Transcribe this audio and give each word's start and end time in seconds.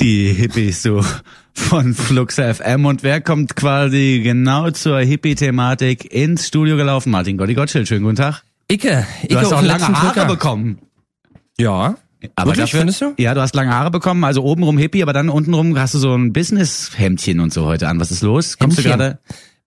Die 0.00 0.32
Hippies 0.32 0.82
so 0.82 1.04
von 1.54 1.94
Flux 1.94 2.36
FM. 2.36 2.86
Und 2.86 3.02
wer 3.02 3.20
kommt 3.20 3.56
quasi 3.56 4.20
genau 4.22 4.70
zur 4.70 5.00
Hippie-Thematik 5.00 6.12
ins 6.12 6.46
Studio 6.46 6.76
gelaufen? 6.76 7.10
Martin 7.10 7.36
Gotti 7.36 7.54
Gottschild, 7.54 7.88
schönen 7.88 8.04
guten 8.04 8.16
Tag. 8.16 8.42
Icke, 8.70 9.06
Icke 9.22 9.34
Du 9.34 9.40
hast 9.40 9.52
auch 9.52 9.62
lange 9.62 9.88
Haare 9.88 10.06
Drücker. 10.14 10.26
bekommen. 10.26 10.78
Ja. 11.58 11.96
Aber 12.34 12.50
Wirklich, 12.50 12.64
dafür, 12.66 12.80
findest 12.80 13.00
du? 13.00 13.14
Ja, 13.16 13.34
du 13.34 13.40
hast 13.40 13.54
lange 13.54 13.72
Haare 13.72 13.90
bekommen, 13.90 14.24
also 14.24 14.42
obenrum 14.44 14.76
Hippie, 14.78 15.02
aber 15.02 15.12
dann 15.12 15.28
untenrum 15.28 15.78
hast 15.78 15.94
du 15.94 15.98
so 15.98 16.14
ein 16.14 16.32
Business-Hemdchen 16.32 17.40
und 17.40 17.52
so 17.52 17.64
heute 17.64 17.88
an. 17.88 17.98
Was 18.00 18.10
ist 18.10 18.22
los? 18.22 18.58
Kommst 18.58 18.78
Hemdchen. 18.78 18.92
du 18.92 18.98
gerade? 18.98 19.18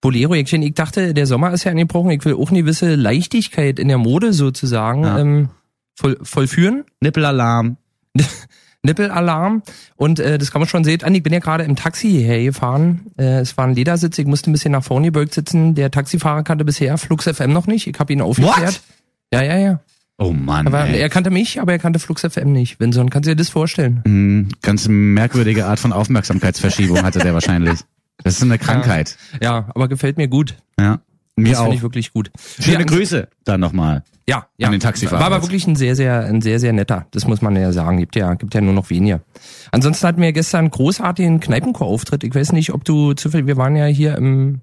Bolero, 0.02 0.34
Jäckchen, 0.36 0.62
ich 0.64 0.74
dachte, 0.74 1.14
der 1.14 1.28
Sommer 1.28 1.52
ist 1.54 1.64
ja 1.64 1.72
angebrochen. 1.72 2.12
Ich 2.12 2.26
will 2.26 2.34
auch 2.36 2.50
eine 2.50 2.62
gewisse 2.62 2.96
Leichtigkeit 2.96 3.80
in 3.80 3.88
der 3.88 3.98
Mode 4.00 4.34
sozusagen 4.34 5.04
Ja. 5.04 5.20
ähm, 5.20 5.50
voll, 5.96 6.18
vollführen. 6.24 6.84
Nippelalarm. 7.02 7.78
Nippelalarm. 8.84 9.62
Und 9.96 10.20
äh, 10.20 10.38
das 10.38 10.52
kann 10.52 10.62
man 10.62 10.68
schon 10.68 10.84
sehen. 10.84 11.04
An, 11.04 11.14
ich 11.16 11.24
bin 11.24 11.34
ja 11.34 11.40
gerade 11.40 11.64
im 11.64 11.76
Taxi 11.76 12.10
hierher 12.10 12.44
gefahren. 12.44 13.02
Äh, 13.18 13.40
es 13.40 13.58
war 13.58 13.66
ein 13.68 13.76
Ledersitz, 13.76 14.18
ich 14.18 14.26
musste 14.26 14.50
ein 14.50 14.54
bisschen 14.54 14.72
nach 14.72 14.84
vorne 14.84 15.08
gebeugt 15.08 15.34
sitzen. 15.34 15.76
Der 15.76 15.92
Taxifahrer 15.92 16.44
kannte 16.44 16.66
bisher 16.66 16.98
Flux 16.98 17.26
FM 17.28 17.54
noch 17.54 17.68
nicht. 17.68 17.88
Ich 17.88 18.00
habe 18.00 18.12
ihn 18.14 18.22
aufgeklärt. 18.22 18.82
Ja, 19.34 19.42
ja, 19.44 19.58
ja. 19.58 19.80
Oh 20.18 20.32
Mann, 20.34 20.68
Aber 20.68 20.86
ey. 20.86 21.00
er 21.00 21.10
kannte 21.10 21.32
mich, 21.32 21.60
aber 21.62 21.72
er 21.72 21.80
kannte 21.80 21.98
Flux 21.98 22.22
FM 22.22 22.52
nicht. 22.52 22.80
Vinson, 22.80 23.10
kannst 23.10 23.28
du 23.28 23.32
dir 23.32 23.36
das 23.38 23.50
vorstellen? 23.50 24.02
Hm, 24.06 24.50
Ganz 24.62 24.88
merkwürdige 24.88 25.66
Art 25.66 25.80
von 25.80 25.94
Aufmerksamkeitsverschiebung 25.94 27.02
hatte 27.02 27.20
der 27.20 27.34
wahrscheinlich. 27.34 27.80
Das 28.24 28.36
ist 28.36 28.44
eine 28.44 28.60
Krankheit. 28.60 29.18
Ja, 29.42 29.70
aber 29.74 29.88
gefällt 29.88 30.18
mir 30.18 30.28
gut. 30.28 30.58
Ja. 30.80 31.00
Mir 31.38 31.52
Das 31.52 31.60
auch. 31.60 31.64
finde 31.64 31.78
ich 31.78 31.82
wirklich 31.84 32.14
gut. 32.14 32.32
Schöne 32.60 32.80
Ja, 32.80 32.84
Grüße 32.84 33.28
dann 33.46 33.60
nochmal. 33.62 34.04
Ja, 34.28 34.48
ja. 34.58 34.68
An 34.68 34.72
den 34.74 34.80
Taxifahrer 34.82 35.20
War 35.22 35.28
aber 35.32 35.42
wirklich 35.44 35.66
ein 35.68 35.76
sehr, 35.76 35.96
sehr, 35.96 36.26
ein 36.26 36.42
sehr, 36.42 36.60
sehr 36.60 36.74
netter. 36.74 37.08
Das 37.12 37.26
muss 37.28 37.42
man 37.42 37.56
ja 37.56 37.72
sagen. 37.72 37.98
Gibt 37.98 38.16
ja, 38.16 38.34
gibt 38.36 38.54
ja 38.54 38.62
nur 38.62 38.74
noch 38.74 38.90
wenige. 38.90 39.22
Ansonsten 39.72 40.08
hatten 40.08 40.22
wir 40.22 40.32
gestern 40.34 40.70
großartigen 40.70 41.40
Kneipenchor-Auftritt. 41.40 42.24
Ich 42.24 42.36
weiß 42.36 42.52
nicht, 42.52 42.74
ob 42.74 42.84
du 42.86 43.14
zufällig, 43.14 43.48
wir 43.48 43.58
waren 43.58 43.76
ja 43.76 43.86
hier 43.86 44.16
im 44.18 44.62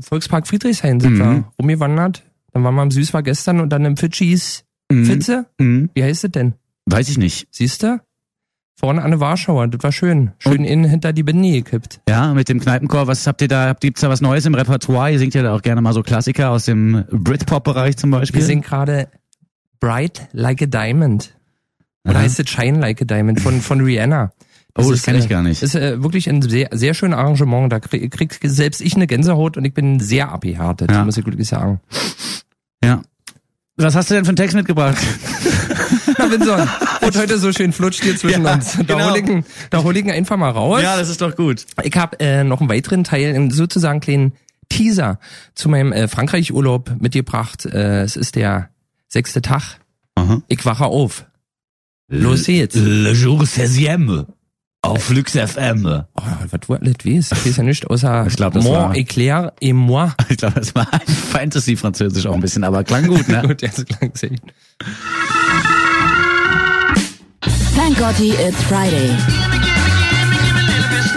Volkspark 0.00 0.46
Friedrichshain 0.46 1.00
sind 1.00 1.14
Mhm. 1.14 1.18
wir 1.18 1.44
rumgewandert. 1.60 2.22
Dann 2.52 2.64
waren 2.64 2.74
wir 2.76 2.82
im 2.84 2.90
Süß 2.90 3.12
war 3.12 3.22
gestern 3.22 3.60
und 3.60 3.70
dann 3.70 3.84
im 3.84 3.96
Fitschis 3.96 4.64
Mhm. 4.90 5.04
Fitze. 5.04 5.46
Mhm. 5.58 5.90
Wie 5.94 6.02
heißt 6.02 6.24
es 6.24 6.30
denn? 6.30 6.54
Weiß 6.86 7.08
ich 7.10 7.18
nicht. 7.18 7.48
Siehst 7.50 7.82
du? 7.82 8.00
Vorne 8.80 9.02
an 9.02 9.10
der 9.10 9.18
Warschauer. 9.18 9.66
Das 9.66 9.82
war 9.82 9.90
schön. 9.90 10.30
Schön 10.38 10.64
innen 10.64 10.84
hinter 10.84 11.12
die 11.12 11.24
Binde 11.24 11.50
gekippt. 11.50 12.00
Ja, 12.08 12.32
mit 12.32 12.48
dem 12.48 12.60
Kneipenchor, 12.60 13.08
was 13.08 13.26
habt 13.26 13.42
ihr 13.42 13.48
da, 13.48 13.72
gibt's 13.72 14.02
da 14.02 14.08
was 14.08 14.20
Neues 14.20 14.46
im 14.46 14.54
Repertoire? 14.54 15.10
Ihr 15.10 15.18
singt 15.18 15.34
ja 15.34 15.42
da 15.42 15.52
auch 15.56 15.62
gerne 15.62 15.80
mal 15.80 15.92
so 15.92 16.04
Klassiker 16.04 16.50
aus 16.50 16.66
dem 16.66 17.04
Britpop-Bereich 17.10 17.96
zum 17.96 18.12
Beispiel. 18.12 18.40
Wir 18.40 18.46
singen 18.46 18.62
gerade 18.62 19.08
Bright 19.80 20.28
Like 20.30 20.62
a 20.62 20.66
Diamond. 20.66 21.34
Oder 22.04 22.14
Aha. 22.14 22.22
heißt 22.22 22.38
es 22.38 22.48
Shine 22.48 22.78
Like 22.78 23.02
a 23.02 23.04
Diamond 23.04 23.40
von, 23.40 23.60
von 23.60 23.80
Rihanna. 23.80 24.30
Oh, 24.76 24.82
das 24.82 24.90
ist, 24.90 25.04
kenn 25.06 25.16
ich 25.16 25.24
äh, 25.24 25.28
gar 25.28 25.42
nicht. 25.42 25.60
Ist 25.60 25.74
äh, 25.74 26.00
wirklich 26.00 26.28
ein 26.28 26.40
sehr, 26.40 26.68
sehr 26.70 26.94
schönes 26.94 27.18
Arrangement. 27.18 27.72
Da 27.72 27.80
krieg, 27.80 28.08
krieg 28.12 28.38
selbst 28.44 28.80
ich 28.80 28.94
eine 28.94 29.08
Gänsehaut 29.08 29.56
und 29.56 29.64
ich 29.64 29.74
bin 29.74 29.98
sehr 29.98 30.30
abgehärtet, 30.30 30.92
Ja. 30.92 31.04
muss 31.04 31.16
ich 31.16 31.26
wirklich 31.26 31.48
sagen. 31.48 31.80
Ja. 32.84 33.02
Was 33.80 33.94
hast 33.94 34.10
du 34.10 34.14
denn 34.14 34.24
für 34.24 34.30
einen 34.30 34.36
Text 34.36 34.56
mitgebracht? 34.56 34.98
Na, 36.18 36.30
Vinson, 36.30 36.68
und 37.00 37.16
heute 37.16 37.38
so 37.38 37.52
schön 37.52 37.72
flutscht 37.72 38.02
hier 38.02 38.16
zwischen 38.16 38.44
Ja, 38.44 38.54
uns. 38.54 38.72
Da 38.76 38.82
genau. 38.82 39.10
hol 39.10 39.18
ich 39.18 39.28
ihn, 39.28 39.44
da 39.70 39.82
hol 39.84 39.96
ich 39.96 40.04
ihn 40.04 40.10
einfach 40.10 40.36
mal 40.36 40.50
raus. 40.50 40.82
das 40.82 41.08
ist 41.08 41.20
doch 41.20 41.36
gut. 41.36 41.64
Ich 41.84 41.96
habe 41.96 42.18
äh, 42.18 42.42
noch 42.42 42.60
einen 42.60 42.68
weiteren 42.68 43.04
Teil, 43.04 43.34
einen 43.34 43.52
sozusagen 43.52 44.00
kleinen 44.00 44.32
Teaser 44.68 45.20
zu 45.54 45.68
meinem 45.68 45.92
äh, 45.92 46.08
Frankreich-Urlaub 46.08 46.96
mitgebracht. 47.00 47.66
Äh, 47.66 48.02
es 48.02 48.16
ist 48.16 48.34
der 48.34 48.70
sechste 49.06 49.42
Tag. 49.42 49.78
Aha. 50.16 50.42
Ich 50.48 50.64
wache 50.64 50.86
auf. 50.86 51.26
Los 52.08 52.44
geht's. 52.44 52.74
Le 52.74 53.12
jour 53.12 53.46
16 53.46 54.34
auf 54.82 55.02
Flux 55.04 55.32
FM. 55.32 55.86
Oh, 56.14 56.22
was 56.50 56.60
du 56.66 56.74
alles 56.74 56.94
weißt. 57.04 57.32
Ich 57.32 57.46
weiß 57.46 57.56
ja 57.56 57.62
nicht 57.64 57.86
außer 57.88 58.26
Ich 58.26 58.36
glaub, 58.36 58.52
das 58.54 58.64
Mon, 58.64 58.72
war- 58.74 58.92
Éclair 58.94 59.52
et 59.60 59.74
moi. 59.74 60.10
Ich 60.28 60.36
glaube, 60.38 60.60
das 60.60 60.74
war 60.74 60.86
Fantasy-Französisch 61.32 62.26
auch 62.26 62.34
ein 62.34 62.40
bisschen, 62.40 62.64
aber 62.64 62.84
klang 62.84 63.06
gut, 63.08 63.28
ne? 63.28 63.42
Gut, 63.46 63.62
jetzt 63.62 63.86
klang 63.86 64.10
sehr 64.14 64.30
gut. 64.30 64.40
Thank 67.76 67.98
Gotti, 67.98 68.30
it's 68.30 68.62
Friday. 68.64 69.10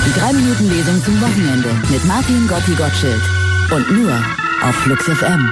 Die 0.06 0.20
3 0.20 0.34
Minuten 0.34 0.70
Lesung 0.70 1.04
zum 1.04 1.22
Wochenende 1.22 1.70
mit 1.92 2.04
Martin 2.06 2.48
Gotti 2.48 2.74
Gottschild. 2.74 3.22
Und 3.72 3.92
nur 3.92 4.14
auf 4.64 4.76
Flux 4.76 5.06
FM. 5.06 5.52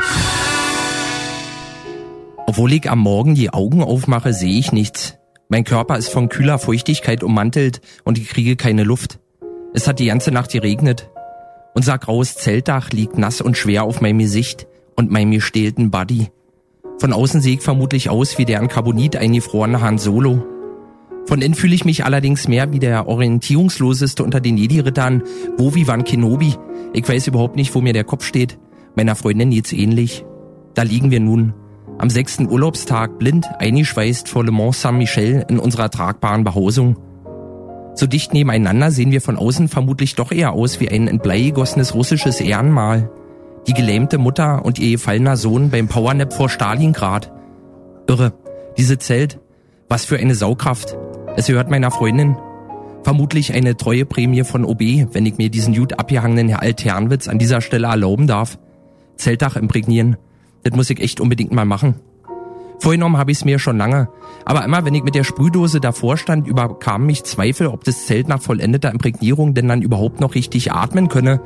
Obwohl 2.47 2.73
ich 2.73 2.89
am 2.89 2.99
Morgen 2.99 3.35
die 3.35 3.53
Augen 3.53 3.83
aufmache, 3.83 4.33
sehe 4.33 4.57
ich 4.59 4.71
nichts. 4.71 5.15
Mein 5.51 5.63
Körper 5.63 5.97
ist 5.97 6.09
von 6.09 6.29
kühler 6.29 6.59
Feuchtigkeit 6.59 7.23
ummantelt 7.23 7.81
und 8.03 8.19
ich 8.19 8.29
kriege 8.29 8.55
keine 8.55 8.83
Luft. 8.83 9.17
Es 9.73 9.87
hat 9.87 9.97
die 9.97 10.05
ganze 10.05 10.29
Nacht 10.29 10.51
geregnet. 10.51 11.09
Unser 11.73 11.97
graues 11.97 12.35
Zeltdach 12.35 12.91
liegt 12.91 13.17
nass 13.17 13.41
und 13.41 13.57
schwer 13.57 13.83
auf 13.83 13.99
meinem 13.99 14.19
Gesicht 14.19 14.67
und 14.95 15.09
meinem 15.09 15.31
gestählten 15.31 15.89
Buddy. 15.89 16.27
Von 16.99 17.13
außen 17.13 17.41
sehe 17.41 17.55
ich 17.55 17.61
vermutlich 17.61 18.11
aus 18.11 18.37
wie 18.37 18.45
der 18.45 18.59
an 18.59 18.67
Carbonit 18.67 19.15
eingefrorene 19.15 19.81
Han 19.81 19.97
Solo. 19.97 20.45
Von 21.25 21.41
innen 21.41 21.55
fühle 21.55 21.73
ich 21.73 21.83
mich 21.83 22.05
allerdings 22.05 22.47
mehr 22.47 22.71
wie 22.71 22.79
der 22.79 23.07
orientierungsloseste 23.07 24.23
unter 24.23 24.41
den 24.41 24.55
Jedi-Rittern, 24.55 25.23
Obi-Wan 25.57 26.03
Kenobi. 26.03 26.57
Ich 26.93 27.09
weiß 27.09 27.25
überhaupt 27.25 27.55
nicht, 27.55 27.73
wo 27.73 27.81
mir 27.81 27.93
der 27.93 28.03
Kopf 28.03 28.23
steht. 28.23 28.59
Meiner 28.95 29.15
Freundin 29.15 29.49
geht's 29.49 29.73
ähnlich. 29.73 30.25
Da 30.75 30.83
liegen 30.83 31.09
wir 31.09 31.19
nun, 31.19 31.55
am 31.99 32.09
sechsten 32.09 32.49
Urlaubstag 32.49 33.19
blind 33.19 33.45
eingeschweißt 33.59 34.29
vor 34.29 34.45
Le 34.45 34.51
Mans 34.51 34.81
Saint-Michel 34.81 35.45
in 35.49 35.59
unserer 35.59 35.89
tragbaren 35.89 36.45
Behausung. 36.45 36.97
So 37.93 38.07
dicht 38.07 38.33
nebeneinander 38.33 38.91
sehen 38.91 39.11
wir 39.11 39.21
von 39.21 39.35
außen 39.35 39.67
vermutlich 39.67 40.15
doch 40.15 40.31
eher 40.31 40.53
aus 40.53 40.79
wie 40.79 40.89
ein 40.89 41.07
in 41.07 41.19
Blei 41.19 41.41
gegossenes 41.41 41.93
russisches 41.93 42.39
Ehrenmal. 42.39 43.11
Die 43.67 43.73
gelähmte 43.73 44.17
Mutter 44.17 44.63
und 44.63 44.79
ihr 44.79 44.91
gefallener 44.91 45.35
Sohn 45.35 45.69
beim 45.69 45.89
Powernap 45.89 46.31
vor 46.31 46.47
Stalingrad. 46.47 47.33
Irre. 48.07 48.31
Diese 48.77 48.97
Zelt. 48.97 49.39
Was 49.89 50.05
für 50.05 50.17
eine 50.17 50.35
Saugkraft. 50.35 50.97
Es 51.35 51.47
gehört 51.47 51.69
meiner 51.69 51.91
Freundin. 51.91 52.37
Vermutlich 53.03 53.53
eine 53.53 53.75
treue 53.75 54.05
Prämie 54.05 54.45
von 54.45 54.63
OB, 54.63 55.13
wenn 55.13 55.25
ich 55.25 55.37
mir 55.37 55.49
diesen 55.49 55.75
gut 55.75 55.99
abgehangenen 55.99 56.47
Herr 56.47 56.61
Alternwitz 56.61 57.27
an 57.27 57.39
dieser 57.39 57.59
Stelle 57.59 57.87
erlauben 57.87 58.27
darf. 58.27 58.57
Zeltdach 59.17 59.57
imprägnieren. 59.57 60.15
Das 60.63 60.75
muss 60.75 60.89
ich 60.89 60.99
echt 60.99 61.19
unbedingt 61.19 61.51
mal 61.51 61.65
machen. 61.65 61.95
Vorgenommen 62.79 63.17
habe 63.17 63.31
ich 63.31 63.39
es 63.39 63.45
mir 63.45 63.59
schon 63.59 63.77
lange. 63.77 64.09
Aber 64.45 64.63
immer, 64.63 64.85
wenn 64.85 64.95
ich 64.95 65.03
mit 65.03 65.15
der 65.15 65.25
Sprühdose 65.25 65.81
davor 65.81 66.17
stand, 66.17 66.47
überkamen 66.47 67.05
mich 67.05 67.23
Zweifel, 67.23 67.67
ob 67.67 67.83
das 67.83 68.05
Zelt 68.05 68.27
nach 68.27 68.41
vollendeter 68.41 68.91
Imprägnierung 68.91 69.53
denn 69.53 69.67
dann 69.67 69.81
überhaupt 69.81 70.21
noch 70.21 70.35
richtig 70.35 70.71
atmen 70.71 71.09
könne. 71.09 71.41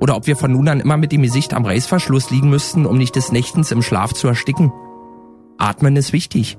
Oder 0.00 0.16
ob 0.16 0.26
wir 0.26 0.36
von 0.36 0.50
nun 0.50 0.68
an 0.68 0.80
immer 0.80 0.96
mit 0.96 1.12
dem 1.12 1.22
Gesicht 1.22 1.54
am 1.54 1.64
Reißverschluss 1.64 2.30
liegen 2.30 2.50
müssten, 2.50 2.86
um 2.86 2.98
nicht 2.98 3.14
des 3.14 3.30
Nächtens 3.30 3.70
im 3.70 3.82
Schlaf 3.82 4.12
zu 4.12 4.26
ersticken. 4.26 4.72
Atmen 5.58 5.94
ist 5.94 6.12
wichtig. 6.12 6.58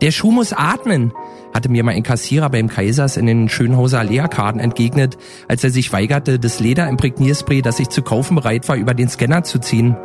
Der 0.00 0.10
Schuh 0.10 0.30
muss 0.30 0.52
atmen, 0.52 1.12
hatte 1.54 1.70
mir 1.70 1.82
mal 1.82 1.92
ein 1.92 2.02
Kassierer 2.02 2.50
beim 2.50 2.68
Kaisers 2.68 3.16
in 3.16 3.26
den 3.26 3.48
Schönhauser 3.48 4.04
Leerkarten 4.04 4.60
entgegnet, 4.60 5.16
als 5.48 5.64
er 5.64 5.70
sich 5.70 5.92
weigerte, 5.92 6.38
das 6.38 6.60
Lederimprägnierspray, 6.60 7.62
das 7.62 7.80
ich 7.80 7.88
zu 7.88 8.02
kaufen 8.02 8.36
bereit 8.36 8.68
war, 8.68 8.76
über 8.76 8.94
den 8.94 9.08
Scanner 9.08 9.42
zu 9.42 9.58
ziehen. 9.58 9.96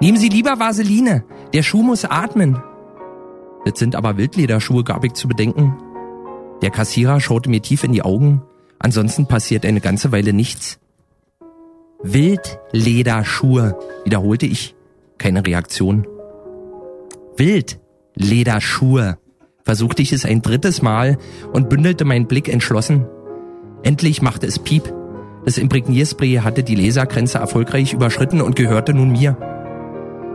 Nehmen 0.00 0.18
Sie 0.18 0.28
lieber 0.28 0.58
Vaseline, 0.58 1.24
der 1.54 1.62
Schuh 1.62 1.82
muss 1.82 2.04
atmen. 2.04 2.62
Das 3.64 3.78
sind 3.78 3.96
aber 3.96 4.16
Wildlederschuhe, 4.16 4.84
gab 4.84 5.04
ich 5.04 5.14
zu 5.14 5.26
bedenken. 5.26 5.76
Der 6.62 6.70
Kassierer 6.70 7.20
schaute 7.20 7.50
mir 7.50 7.62
tief 7.62 7.82
in 7.82 7.92
die 7.92 8.02
Augen, 8.02 8.42
ansonsten 8.78 9.26
passiert 9.26 9.64
eine 9.64 9.80
ganze 9.80 10.12
Weile 10.12 10.32
nichts. 10.32 10.78
Wildlederschuhe, 12.02 13.78
wiederholte 14.04 14.46
ich. 14.46 14.74
Keine 15.18 15.46
Reaktion. 15.46 16.06
Wildlederschuhe, 17.36 19.18
versuchte 19.64 20.02
ich 20.02 20.12
es 20.12 20.24
ein 20.24 20.42
drittes 20.42 20.82
Mal 20.82 21.16
und 21.52 21.68
bündelte 21.68 22.04
meinen 22.04 22.26
Blick 22.26 22.48
entschlossen. 22.48 23.06
Endlich 23.82 24.22
machte 24.22 24.46
es 24.46 24.58
Piep. 24.58 24.92
Das 25.44 25.58
Imprägnierspray 25.58 26.36
hatte 26.36 26.62
die 26.62 26.74
Lasergrenze 26.74 27.38
erfolgreich 27.38 27.92
überschritten 27.92 28.42
und 28.42 28.56
gehörte 28.56 28.94
nun 28.94 29.12
mir. 29.12 29.55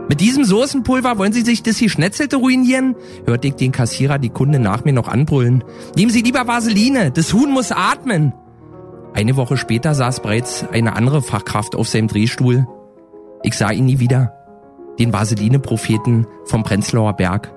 Mit 0.08 0.20
diesem 0.20 0.44
Soßenpulver 0.44 1.16
wollen 1.18 1.32
Sie 1.32 1.42
sich 1.42 1.62
das 1.62 1.76
hier 1.78 1.88
Schnetzelte 1.88 2.36
ruinieren? 2.36 2.96
hörte 3.26 3.48
ich 3.48 3.54
den 3.54 3.72
Kassierer 3.72 4.18
die 4.18 4.28
Kunde 4.28 4.58
nach 4.58 4.84
mir 4.84 4.92
noch 4.92 5.08
anbrüllen. 5.08 5.64
Nehmen 5.96 6.10
Sie 6.10 6.22
lieber 6.22 6.46
Vaseline, 6.46 7.10
das 7.10 7.32
Huhn 7.32 7.50
muss 7.50 7.72
atmen. 7.72 8.32
Eine 9.14 9.36
Woche 9.36 9.56
später 9.56 9.94
saß 9.94 10.20
bereits 10.20 10.64
eine 10.70 10.96
andere 10.96 11.22
Fachkraft 11.22 11.74
auf 11.74 11.88
seinem 11.88 12.08
Drehstuhl. 12.08 12.66
Ich 13.42 13.56
sah 13.56 13.70
ihn 13.70 13.86
nie 13.86 13.98
wieder. 13.98 14.34
Den 14.98 15.12
Vaseline-Propheten 15.12 16.26
vom 16.44 16.62
Prenzlauer 16.62 17.14
Berg, 17.14 17.52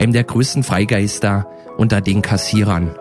einem 0.00 0.12
der 0.12 0.24
größten 0.24 0.62
Freigeister 0.62 1.48
unter 1.76 2.00
den 2.00 2.22
Kassierern. 2.22 2.94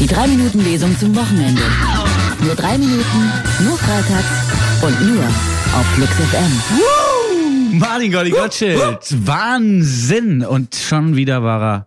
Die 0.00 0.06
3 0.06 0.26
Minuten 0.28 0.64
Lesung 0.64 0.96
zum 0.98 1.14
Wochenende. 1.16 1.62
Nur 2.44 2.54
3 2.54 2.78
Minuten, 2.78 3.32
nur 3.64 3.76
freitags 3.76 4.82
und 4.82 5.08
nur 5.08 5.24
auf 5.74 5.86
Flux 5.94 6.12
FM. 6.12 7.78
Martin 7.78 8.12
Golli 8.12 8.30
Gottschild. 8.30 8.80
Wahnsinn. 9.26 10.44
Und 10.44 10.74
schon 10.74 11.16
wieder 11.16 11.42
war 11.42 11.62
er 11.62 11.86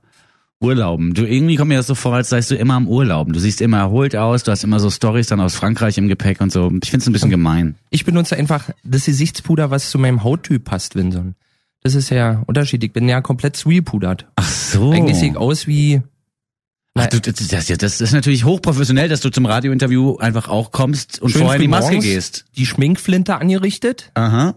Urlauben. 0.61 1.13
Du 1.13 1.25
irgendwie 1.25 1.55
kommt 1.55 1.69
mir 1.69 1.77
das 1.77 1.87
so 1.87 1.95
vor, 1.95 2.13
als 2.15 2.29
seist 2.29 2.51
du 2.51 2.55
immer 2.55 2.73
am 2.75 2.87
Urlauben. 2.87 3.33
Du 3.33 3.39
siehst 3.39 3.61
immer 3.61 3.77
erholt 3.77 4.15
aus, 4.15 4.43
du 4.43 4.51
hast 4.51 4.63
immer 4.63 4.79
so 4.79 4.89
Stories 4.89 5.27
dann 5.27 5.39
aus 5.39 5.55
Frankreich 5.55 5.97
im 5.97 6.07
Gepäck 6.07 6.41
und 6.41 6.51
so. 6.51 6.71
Ich 6.83 6.91
find's 6.91 7.07
ein 7.07 7.13
bisschen 7.13 7.29
gemein. 7.29 7.75
Ich 7.89 8.05
benutze 8.05 8.35
einfach 8.35 8.69
das 8.83 9.05
Gesichtspuder, 9.05 9.71
was 9.71 9.89
zu 9.89 9.97
meinem 9.97 10.23
Hauttyp 10.23 10.65
passt, 10.65 10.95
Winson. 10.95 11.35
Das 11.81 11.95
ist 11.95 12.09
ja 12.09 12.43
unterschiedlich. 12.45 12.89
Ich 12.89 12.93
bin 12.93 13.07
ja 13.07 13.21
komplett 13.21 13.55
zwiepudert. 13.55 14.27
Ach 14.35 14.49
so. 14.49 14.91
Eigentlich 14.91 15.17
sehe 15.17 15.31
ich 15.31 15.37
aus 15.37 15.65
wie 15.65 16.01
Ach, 17.01 17.07
du, 17.07 17.19
das, 17.21 17.47
das, 17.67 17.77
das 17.77 18.01
ist 18.01 18.11
natürlich 18.13 18.45
hochprofessionell, 18.45 19.09
dass 19.09 19.21
du 19.21 19.29
zum 19.29 19.45
Radiointerview 19.45 20.17
einfach 20.17 20.47
auch 20.49 20.71
kommst 20.71 21.21
und 21.21 21.29
schön 21.31 21.41
vorher 21.41 21.55
in 21.57 21.61
die 21.63 21.67
Maske 21.67 21.99
gehst. 21.99 22.45
die 22.57 22.65
Schminkflinte 22.65 23.35
angerichtet 23.35 24.11
Aha. 24.15 24.55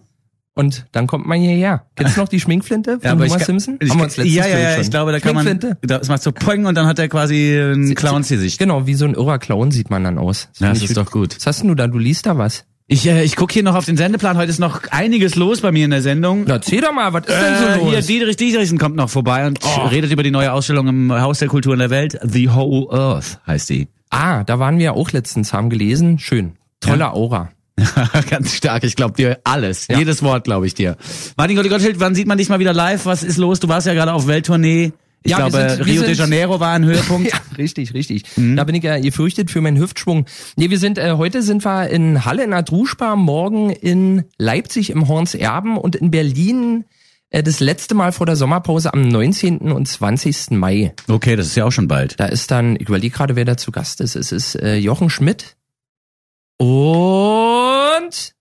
und 0.55 0.87
dann 0.93 1.07
kommt 1.07 1.27
man 1.27 1.41
hierher. 1.41 1.87
Kennst 1.97 2.17
du 2.17 2.21
noch 2.21 2.29
die 2.29 2.41
Schminkflinte 2.41 3.01
von 3.01 3.03
Ja, 3.05 3.13
Homer 3.13 3.29
kann- 3.29 3.41
Simpson? 3.41 3.77
Ich, 3.81 3.91
Haben 3.91 3.99
wir 4.01 4.05
uns 4.05 4.17
letztens 4.17 4.35
ja, 4.37 4.47
ja, 4.47 4.59
ja, 4.59 4.81
ich 4.81 4.91
glaube, 4.91 5.13
da 5.13 5.21
kann 5.21 5.35
man, 5.35 5.45
Schminkflinte. 5.47 5.79
das 5.87 6.09
macht 6.09 6.23
so 6.23 6.33
Poing 6.33 6.67
und 6.67 6.75
dann 6.75 6.87
hat 6.87 6.99
er 6.99 7.09
quasi 7.09 7.57
ein 7.59 7.95
Clownsgesicht. 7.95 8.59
Genau, 8.59 8.87
wie 8.87 8.95
so 8.95 9.05
ein 9.05 9.15
irrer 9.15 9.39
Clown 9.39 9.71
sieht 9.71 9.91
man 9.91 10.05
dann 10.05 10.19
aus. 10.19 10.49
Ja, 10.59 10.69
find 10.69 10.83
das 10.83 10.89
ist 10.91 10.97
doch 10.97 11.11
gut. 11.11 11.37
Was 11.37 11.47
hast 11.47 11.61
denn 11.63 11.69
du 11.69 11.75
da? 11.75 11.87
Du 11.87 11.99
liest 11.99 12.27
da 12.27 12.37
was? 12.39 12.65
Ich, 12.93 13.07
äh, 13.07 13.25
ich 13.25 13.37
gucke 13.37 13.55
hier 13.55 13.63
noch 13.63 13.75
auf 13.75 13.87
den 13.87 13.97
Sendeplan. 13.97 14.37
Heute 14.37 14.51
ist 14.51 14.59
noch 14.59 14.83
einiges 14.91 15.35
los 15.35 15.63
bei 15.63 15.73
mir 15.73 15.87
in 15.87 15.91
der 15.93 16.03
Sendung. 16.03 16.45
Na, 16.47 16.55
erzähl 16.57 16.83
doch 16.83 16.93
mal, 16.93 17.11
was 17.15 17.23
ist 17.27 17.31
denn 17.31 17.55
Äh, 17.55 17.79
so 17.79 17.87
hier, 17.89 17.97
los? 17.97 18.07
Dietrich 18.07 18.37
Dietrichsen 18.37 18.77
kommt 18.79 18.97
noch 18.97 19.09
vorbei 19.09 19.47
und 19.47 19.61
Oh. 19.65 19.87
redet 19.87 20.13
über 20.13 20.23
die 20.23 20.31
neue 20.31 20.53
Ausstellung 20.53 20.89
im 20.89 21.11
Haus 21.11 21.39
der 21.39 21.49
Kulturen 21.49 21.79
der 21.79 21.89
Welt. 21.89 22.19
The 22.23 22.51
Whole 22.51 22.93
Earth 22.93 23.41
heißt 23.47 23.71
die. 23.71 23.89
ah, 24.11 24.45
da 24.45 24.59
waren 24.59 24.77
wir 24.77 24.85
ja 24.85 24.93
auch 24.93 25.11
letztens, 25.13 25.55
haben 25.55 25.71
gelesen. 25.71 26.19
Schön. 26.19 26.53
Tolle 26.81 26.99
Ja. 27.01 27.13
Aura. 27.15 27.49
Ganz 28.31 28.55
stark, 28.55 28.85
ich 28.85 28.95
glaube 28.95 29.15
dir 29.15 29.39
alles. 29.45 29.89
Ja. 29.89 29.99
Jedes 29.99 30.23
Wort 30.23 30.45
glaube 30.45 30.67
ich 30.67 30.75
dir. 30.75 30.99
Martin 31.39 31.57
Gotti 31.57 31.71
Gottschild, 31.71 31.99
wann 31.99 32.15
sieht 32.15 32.27
man 32.27 32.37
dich 32.37 32.51
mal 32.51 32.59
wieder 32.59 32.75
live? 32.75 33.07
Was 33.07 33.23
ist 33.23 33.39
los? 33.39 33.59
Du 33.61 33.69
warst 33.69 33.87
ja 33.87 33.95
gerade 33.95 34.13
auf 34.13 34.27
Welttournee. 34.27 34.93
Ich 35.25 35.31
Ja, 35.31 35.37
glaube, 35.39 35.71
sind- 35.71 35.87
Rio 35.87 36.03
de 36.03 36.15
Janeiro 36.15 36.59
war 36.61 36.73
ein 36.73 36.85
Höhepunkt. 36.85 37.31
Ja, 37.33 37.39
richtig, 37.59 37.95
richtig. 37.95 38.25
Mhm. 38.37 38.57
Da 38.57 38.65
bin 38.65 38.75
ich 38.75 38.83
ja 38.83 38.99
gefürchtet 38.99 39.51
für 39.51 39.61
meinen 39.61 39.79
Hüftschwung. 39.79 40.27
Nee, 40.57 40.71
wir 40.71 40.79
sind, 40.79 40.99
äh, 40.99 41.13
heute 41.17 41.43
sind 41.43 41.65
wir 41.65 41.89
in 41.91 42.25
Halle 42.25 42.45
in 42.45 42.51
der 42.51 42.63
Druschbar, 42.63 43.17
morgen 43.17 43.71
in 43.71 44.25
Leipzig 44.39 44.91
im 44.91 45.09
Horns 45.09 45.35
Erben 45.35 45.77
und 45.79 45.95
in 45.97 46.11
Berlin 46.11 46.85
äh, 47.31 47.43
das 47.43 47.61
letzte 47.61 47.95
Mal 47.95 48.13
vor 48.13 48.27
der 48.27 48.37
Sommerpause 48.37 48.93
am 48.93 49.09
19. 49.09 49.73
und 49.73 49.87
20. 49.87 50.51
Mai. 50.51 50.93
Okay, 51.09 51.37
das 51.37 51.47
ist 51.47 51.57
ja 51.57 51.65
auch 51.65 51.71
schon 51.73 51.89
bald. 51.89 52.19
Da 52.21 52.27
ist 52.27 52.51
dann, 52.51 52.77
ich 52.77 52.89
überlege 52.89 53.15
gerade, 53.17 53.37
wer 53.37 53.45
da 53.45 53.57
zu 53.57 53.71
Gast 53.73 54.01
ist. 54.01 54.17
Es 54.17 54.33
ist 54.33 54.55
äh, 54.57 54.77
Jochen 54.77 55.09
Schmidt 55.11 55.57
und 56.59 58.35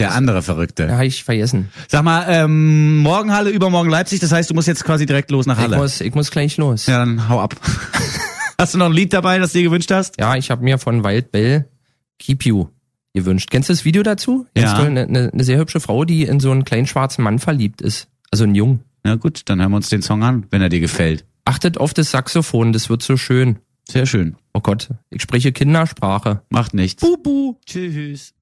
Der 0.00 0.14
andere 0.14 0.42
Verrückte. 0.42 0.86
da 0.88 0.94
habe 0.94 1.06
ich 1.06 1.22
vergessen. 1.24 1.68
Sag 1.88 2.02
mal, 2.02 2.24
ähm, 2.28 2.98
morgen 2.98 3.32
Halle, 3.32 3.50
übermorgen 3.50 3.90
Leipzig. 3.90 4.18
Das 4.20 4.32
heißt, 4.32 4.50
du 4.50 4.54
musst 4.54 4.66
jetzt 4.66 4.84
quasi 4.84 5.06
direkt 5.06 5.30
los 5.30 5.46
nach 5.46 5.58
Ich 5.58 5.62
Halle. 5.64 5.76
muss, 5.76 6.00
ich 6.00 6.14
muss 6.14 6.30
gleich 6.30 6.56
los. 6.56 6.86
Ja, 6.86 6.94
Ja, 6.94 6.98
dann 7.00 7.28
hau 7.28 7.40
ab. 7.40 7.54
Hast 8.58 8.74
du 8.74 8.78
noch 8.78 8.86
ein 8.86 8.92
Lied 8.92 9.12
dabei, 9.12 9.38
das 9.38 9.52
du 9.52 9.58
dir 9.58 9.64
gewünscht 9.64 9.90
hast? 9.90 10.16
ich 10.36 10.50
habe 10.50 10.64
mir 10.64 10.78
von 10.78 11.04
Wild 11.04 11.30
Bell 11.32 11.68
Keep 12.18 12.44
You 12.44 12.66
gewünscht. 13.14 13.50
Kennst 13.50 13.68
du 13.68 13.72
das 13.72 13.84
Video 13.84 14.02
dazu? 14.02 14.46
Ja. 14.56 14.74
Eine, 14.76 15.02
eine, 15.02 15.30
eine 15.32 15.44
sehr 15.44 15.58
hübsche 15.58 15.80
Frau, 15.80 16.04
die 16.04 16.24
in 16.24 16.40
so 16.40 16.50
einen 16.50 16.64
kleinen 16.64 16.86
schwarzen 16.86 17.22
Mann 17.22 17.38
verliebt 17.38 17.80
ist. 17.80 18.08
Also 18.30 18.44
einen 18.44 18.54
Jungen. 18.54 18.80
Na 19.02 19.16
gut, 19.16 19.42
dann 19.46 19.60
hören 19.60 19.70
wir 19.72 19.76
uns 19.76 19.88
den 19.88 20.02
Song 20.02 20.22
an, 20.22 20.46
wenn 20.50 20.60
er 20.62 20.68
dir 20.68 20.80
gefällt. 20.80 21.24
Achtet 21.44 21.78
auf 21.78 21.94
das 21.94 22.10
Saxophon, 22.10 22.72
das 22.72 22.90
wird 22.90 23.02
so 23.02 23.16
schön. 23.16 23.58
Sehr 23.88 24.06
schön. 24.06 24.36
Oh 24.52 24.60
Gott, 24.60 24.90
ich 25.08 25.22
spreche 25.22 25.52
Kindersprache. 25.52 26.42
Macht 26.50 26.74
nichts. 26.74 27.00
Bubu. 27.02 27.54
Tschüss. 27.66 28.34